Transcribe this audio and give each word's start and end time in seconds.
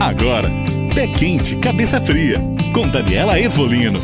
Agora, 0.00 0.50
Pé 0.94 1.06
Quente, 1.08 1.56
Cabeça 1.56 2.00
Fria, 2.00 2.38
com 2.72 2.88
Daniela 2.88 3.38
Evolino. 3.38 4.00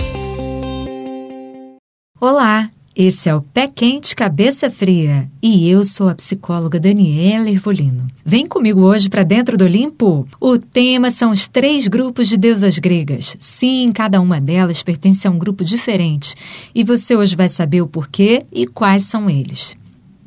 Olá, 2.21 2.71
esse 2.95 3.31
é 3.31 3.34
o 3.34 3.41
Pé 3.41 3.67
Quente, 3.67 4.15
Cabeça 4.15 4.71
Fria 4.71 5.27
e 5.43 5.71
eu 5.71 5.87
sou 5.87 6.11
a 6.11 6.15
psicóloga 6.15 6.79
Daniela 6.79 7.49
Ervolino. 7.49 8.07
Vem 8.23 8.45
comigo 8.45 8.82
hoje 8.82 9.09
para 9.09 9.23
dentro 9.23 9.57
do 9.57 9.64
Olimpo. 9.64 10.29
O 10.39 10.59
tema 10.59 11.11
são 11.11 11.30
os 11.30 11.48
três 11.48 11.89
grupos 11.89 12.29
de 12.29 12.37
deusas 12.37 12.79
gregas. 12.79 13.35
Sim, 13.41 13.91
cada 13.91 14.21
uma 14.21 14.39
delas 14.39 14.83
pertence 14.83 15.27
a 15.27 15.31
um 15.31 15.39
grupo 15.39 15.65
diferente 15.65 16.35
e 16.75 16.85
você 16.85 17.17
hoje 17.17 17.35
vai 17.35 17.49
saber 17.49 17.81
o 17.81 17.89
porquê 17.89 18.45
e 18.53 18.67
quais 18.67 19.05
são 19.05 19.31
eles. 19.31 19.75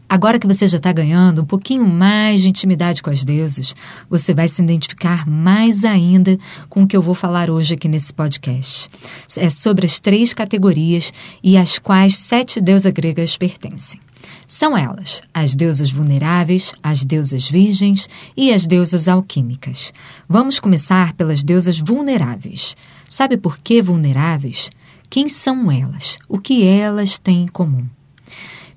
Agora 0.10 0.40
que 0.40 0.48
você 0.48 0.68
já 0.68 0.78
está 0.78 0.92
ganhando 0.92 1.44
um 1.44 1.46
pouquinho 1.46 1.86
mais 1.86 2.42
de 2.42 2.50
intimidade 2.50 3.04
com 3.04 3.12
as 3.12 3.24
deusas, 3.24 3.76
você 4.10 4.34
vai 4.34 4.48
se 4.48 4.60
identificar 4.60 5.30
mais 5.30 5.86
ainda 5.86 6.36
com 6.68 6.82
o 6.82 6.88
que 6.88 6.98
eu 6.98 7.02
vou 7.02 7.14
falar 7.14 7.52
hoje 7.52 7.76
aqui 7.76 7.88
nesse 7.88 8.12
podcast. 8.12 8.90
É 9.38 9.52
sobre 9.52 9.86
as 9.86 10.00
três 10.00 10.34
categorias 10.34 11.14
e 11.44 11.56
às 11.56 11.78
quais 11.78 12.18
sete 12.18 12.60
deusas 12.60 12.92
gregas 12.92 13.38
pertencem. 13.38 14.00
São 14.48 14.76
elas 14.76 15.22
as 15.32 15.54
deusas 15.54 15.92
vulneráveis, 15.92 16.74
as 16.82 17.06
deusas 17.06 17.48
virgens 17.48 18.10
e 18.36 18.52
as 18.52 18.66
deusas 18.66 19.08
alquímicas. 19.08 19.94
Vamos 20.28 20.60
começar 20.60 21.14
pelas 21.14 21.44
deusas 21.44 21.78
vulneráveis. 21.78 22.76
Sabe 23.08 23.38
por 23.38 23.60
que 23.60 23.80
vulneráveis? 23.80 24.72
Quem 25.08 25.30
são 25.30 25.72
elas? 25.72 26.18
O 26.28 26.40
que 26.40 26.64
elas 26.64 27.20
têm 27.20 27.44
em 27.44 27.48
comum? 27.48 27.86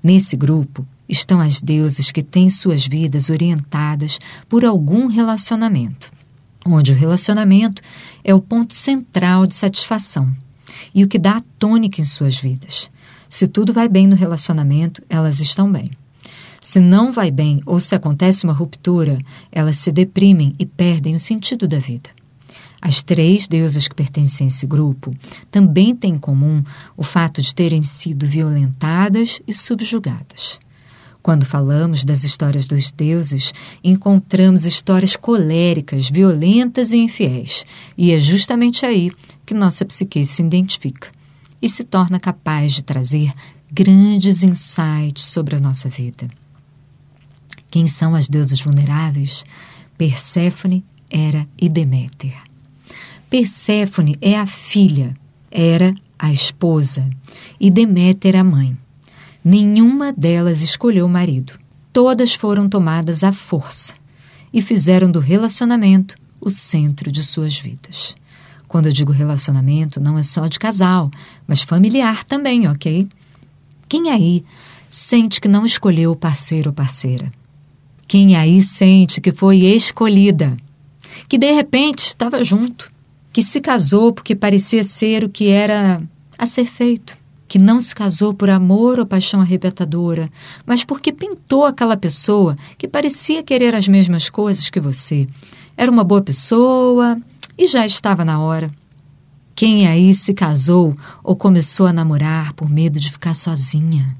Nesse 0.03 0.35
grupo, 0.35 0.85
estão 1.07 1.39
as 1.39 1.61
deusas 1.61 2.11
que 2.11 2.23
têm 2.23 2.49
suas 2.49 2.87
vidas 2.87 3.29
orientadas 3.29 4.19
por 4.47 4.63
algum 4.63 5.07
relacionamento, 5.07 6.11
onde 6.65 6.91
o 6.91 6.95
relacionamento 6.95 7.81
é 8.23 8.33
o 8.33 8.41
ponto 8.41 8.73
central 8.73 9.45
de 9.45 9.55
satisfação 9.55 10.31
e 10.93 11.03
o 11.03 11.07
que 11.07 11.19
dá 11.19 11.37
a 11.37 11.43
tônica 11.59 12.01
em 12.01 12.05
suas 12.05 12.39
vidas. 12.39 12.89
Se 13.29 13.47
tudo 13.47 13.73
vai 13.73 13.89
bem 13.89 14.07
no 14.07 14.15
relacionamento, 14.15 15.01
elas 15.09 15.39
estão 15.39 15.71
bem. 15.71 15.91
Se 16.61 16.79
não 16.79 17.11
vai 17.11 17.29
bem 17.29 17.61
ou 17.65 17.79
se 17.79 17.93
acontece 17.93 18.45
uma 18.45 18.53
ruptura, 18.53 19.19
elas 19.51 19.77
se 19.77 19.91
deprimem 19.91 20.55
e 20.57 20.65
perdem 20.65 21.13
o 21.13 21.19
sentido 21.19 21.67
da 21.67 21.77
vida. 21.77 22.09
As 22.81 23.01
três 23.01 23.47
deusas 23.47 23.87
que 23.87 23.95
pertencem 23.95 24.45
a 24.45 24.47
esse 24.49 24.65
grupo 24.65 25.13
também 25.49 25.95
têm 25.95 26.15
em 26.15 26.19
comum 26.19 26.63
o 26.95 27.03
fato 27.03 27.41
de 27.41 27.55
terem 27.55 27.81
sido 27.81 28.27
violentadas 28.27 29.41
e 29.47 29.53
subjugadas. 29.53 30.59
Quando 31.23 31.45
falamos 31.45 32.03
das 32.03 32.25
histórias 32.25 32.65
dos 32.65 32.91
deuses, 32.91 33.53
encontramos 33.81 34.65
histórias 34.65 35.15
coléricas, 35.15 36.09
violentas 36.09 36.91
e 36.91 36.97
infiéis, 36.97 37.65
e 37.97 38.11
é 38.11 38.19
justamente 38.19 38.85
aí 38.85 39.09
que 39.45 39.53
nossa 39.53 39.85
psique 39.85 40.25
se 40.25 40.43
identifica 40.43 41.09
e 41.61 41.69
se 41.69 41.85
torna 41.85 42.19
capaz 42.19 42.73
de 42.73 42.83
trazer 42.83 43.31
grandes 43.71 44.43
insights 44.43 45.23
sobre 45.23 45.55
a 45.55 45.61
nossa 45.61 45.87
vida. 45.87 46.27
Quem 47.71 47.87
são 47.87 48.15
as 48.15 48.27
deusas 48.27 48.59
vulneráveis? 48.59 49.45
Perséfone, 49.97 50.83
Hera 51.09 51.47
e 51.57 51.69
Deméter. 51.69 52.35
Perséfone 53.29 54.17
é 54.21 54.37
a 54.37 54.45
filha, 54.45 55.15
Hera 55.49 55.95
a 56.19 56.33
esposa 56.33 57.09
e 57.57 57.71
Deméter 57.71 58.35
a 58.35 58.43
mãe. 58.43 58.82
Nenhuma 59.43 60.13
delas 60.13 60.61
escolheu 60.61 61.07
marido. 61.07 61.59
Todas 61.91 62.33
foram 62.33 62.69
tomadas 62.69 63.23
à 63.23 63.33
força 63.33 63.93
e 64.53 64.61
fizeram 64.61 65.11
do 65.11 65.19
relacionamento 65.19 66.15
o 66.39 66.49
centro 66.49 67.11
de 67.11 67.21
suas 67.23 67.59
vidas. 67.59 68.15
Quando 68.67 68.87
eu 68.87 68.93
digo 68.93 69.11
relacionamento, 69.11 69.99
não 69.99 70.17
é 70.17 70.23
só 70.23 70.47
de 70.47 70.57
casal, 70.57 71.11
mas 71.47 71.61
familiar 71.61 72.23
também, 72.23 72.67
ok? 72.67 73.07
Quem 73.87 74.09
aí 74.09 74.43
sente 74.89 75.39
que 75.39 75.47
não 75.47 75.65
escolheu 75.65 76.11
o 76.11 76.15
parceiro 76.15 76.69
ou 76.69 76.73
parceira? 76.73 77.31
Quem 78.07 78.35
aí 78.35 78.61
sente 78.61 79.21
que 79.21 79.31
foi 79.31 79.59
escolhida? 79.65 80.57
Que 81.27 81.37
de 81.37 81.51
repente 81.51 81.99
estava 82.07 82.43
junto? 82.43 82.91
Que 83.31 83.43
se 83.43 83.59
casou 83.59 84.13
porque 84.13 84.35
parecia 84.35 84.83
ser 84.83 85.23
o 85.23 85.29
que 85.29 85.49
era 85.49 86.01
a 86.37 86.45
ser 86.45 86.65
feito? 86.65 87.22
Que 87.53 87.59
não 87.59 87.79
se 87.79 87.93
casou 87.93 88.33
por 88.33 88.49
amor 88.49 88.97
ou 88.97 89.05
paixão 89.05 89.39
arrebatadora, 89.39 90.27
mas 90.65 90.83
porque 90.83 91.13
pintou 91.13 91.65
aquela 91.65 91.95
pessoa 91.95 92.57
que 92.79 92.87
parecia 92.87 93.43
querer 93.43 93.75
as 93.75 93.87
mesmas 93.87 94.27
coisas 94.27 94.71
que 94.71 94.79
você. 94.79 95.27
Era 95.77 95.91
uma 95.91 96.03
boa 96.03 96.23
pessoa 96.23 97.15
e 97.55 97.67
já 97.67 97.85
estava 97.85 98.25
na 98.25 98.39
hora. 98.39 98.71
Quem 99.53 99.85
aí 99.85 100.15
se 100.15 100.33
casou 100.33 100.95
ou 101.23 101.35
começou 101.35 101.85
a 101.85 101.93
namorar 101.93 102.53
por 102.53 102.67
medo 102.67 102.99
de 102.99 103.11
ficar 103.11 103.35
sozinha? 103.35 104.17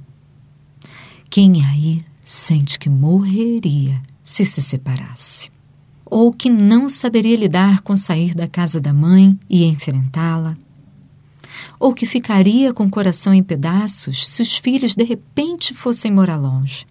Quem 1.27 1.65
aí 1.65 2.05
sente 2.23 2.77
que 2.77 2.87
morreria 2.87 3.99
se 4.21 4.45
se 4.45 4.61
separasse? 4.61 5.49
Ou 6.05 6.31
que 6.31 6.51
não 6.51 6.87
saberia 6.87 7.35
lidar 7.35 7.81
com 7.81 7.97
sair 7.97 8.35
da 8.35 8.47
casa 8.47 8.79
da 8.79 8.93
mãe 8.93 9.35
e 9.49 9.65
enfrentá-la? 9.65 10.55
Ou 11.79 11.93
que 11.93 12.05
ficaria 12.05 12.73
com 12.73 12.85
o 12.85 12.89
coração 12.89 13.33
em 13.33 13.43
pedaços 13.43 14.27
se 14.27 14.41
os 14.41 14.57
filhos 14.57 14.95
de 14.95 15.03
repente 15.03 15.73
fossem 15.73 16.11
morar 16.11 16.37
longe. 16.37 16.85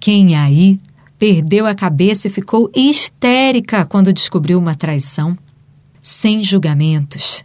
Quem 0.00 0.36
aí 0.36 0.80
perdeu 1.18 1.66
a 1.66 1.74
cabeça 1.74 2.26
e 2.26 2.30
ficou 2.30 2.70
histérica 2.74 3.86
quando 3.86 4.12
descobriu 4.12 4.58
uma 4.58 4.74
traição? 4.74 5.36
Sem 6.00 6.42
julgamentos. 6.42 7.44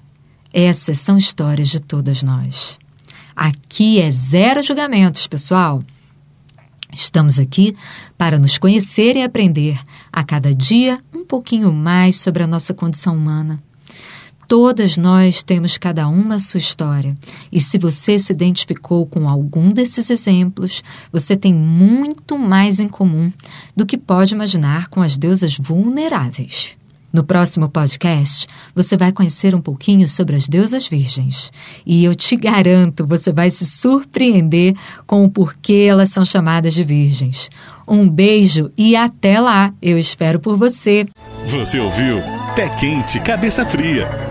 Essas 0.52 1.00
são 1.00 1.18
histórias 1.18 1.70
de 1.70 1.80
todas 1.80 2.24
nós. 2.24 2.80
Aqui 3.36 4.02
é 4.02 4.10
zero 4.10 4.64
julgamentos, 4.64 5.28
pessoal. 5.28 5.84
Estamos 6.92 7.38
aqui 7.38 7.76
para 8.18 8.40
nos 8.40 8.58
conhecer 8.58 9.16
e 9.16 9.22
aprender 9.22 9.80
a 10.12 10.24
cada 10.24 10.56
dia 10.56 11.00
um 11.14 11.24
pouquinho 11.24 11.72
mais 11.72 12.16
sobre 12.16 12.42
a 12.42 12.48
nossa 12.48 12.74
condição 12.74 13.16
humana. 13.16 13.62
Todas 14.48 14.96
nós 14.96 15.44
temos 15.44 15.78
cada 15.78 16.08
uma 16.08 16.36
a 16.36 16.40
sua 16.40 16.58
história. 16.58 17.18
E 17.52 17.60
se 17.60 17.78
você 17.78 18.18
se 18.18 18.32
identificou 18.32 19.06
com 19.06 19.28
algum 19.28 19.72
desses 19.72 20.10
exemplos, 20.10 20.82
você 21.12 21.36
tem 21.36 21.54
muito 21.54 22.38
mais 22.40 22.80
em 22.80 22.88
comum 22.88 23.30
do 23.76 23.86
que 23.86 23.98
pode 23.98 24.34
imaginar 24.34 24.88
com 24.88 25.02
as 25.02 25.18
deusas 25.18 25.58
vulneráveis. 25.58 26.78
No 27.12 27.26
próximo 27.26 27.68
podcast, 27.68 28.48
você 28.74 28.96
vai 28.96 29.12
conhecer 29.12 29.54
um 29.54 29.60
pouquinho 29.60 30.08
sobre 30.08 30.38
as 30.38 30.48
deusas 30.48 30.88
virgens. 30.88 31.52
E 31.86 32.06
eu 32.06 32.16
te 32.16 32.38
garanto, 32.38 33.06
você 33.06 33.34
vai 33.34 33.50
se 33.50 33.66
surpreender 33.66 34.76
com 35.06 35.26
o 35.26 35.30
porquê 35.30 35.88
elas 35.90 36.10
são 36.10 36.24
chamadas 36.24 36.74
de 36.74 36.86
virgens. 36.86 37.50
Um 37.88 38.08
beijo 38.08 38.72
e 38.78 38.96
até 38.96 39.42
lá! 39.42 39.74
Eu 39.82 39.98
espero 39.98 40.40
por 40.40 40.56
você. 40.58 41.06
Você 41.48 41.80
ouviu? 41.80 42.22
Pé 42.56 42.70
Quente, 42.70 43.20
Cabeça 43.20 43.66
Fria 43.66 44.27